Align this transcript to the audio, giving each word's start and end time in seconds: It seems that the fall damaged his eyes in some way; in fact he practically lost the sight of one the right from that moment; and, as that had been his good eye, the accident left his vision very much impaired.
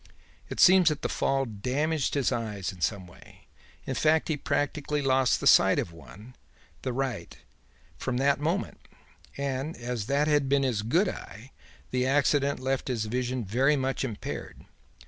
It 0.49 0.59
seems 0.59 0.89
that 0.89 1.03
the 1.03 1.07
fall 1.09 1.45
damaged 1.45 2.15
his 2.15 2.31
eyes 2.31 2.71
in 2.73 2.81
some 2.81 3.05
way; 3.05 3.45
in 3.85 3.93
fact 3.93 4.29
he 4.29 4.35
practically 4.35 4.99
lost 5.03 5.39
the 5.39 5.45
sight 5.45 5.77
of 5.77 5.91
one 5.91 6.33
the 6.81 6.91
right 6.91 7.37
from 7.99 8.17
that 8.17 8.39
moment; 8.39 8.79
and, 9.37 9.77
as 9.77 10.07
that 10.07 10.27
had 10.27 10.49
been 10.49 10.63
his 10.63 10.81
good 10.81 11.07
eye, 11.07 11.51
the 11.91 12.07
accident 12.07 12.59
left 12.59 12.87
his 12.87 13.05
vision 13.05 13.45
very 13.45 13.75
much 13.75 14.03
impaired. 14.03 14.65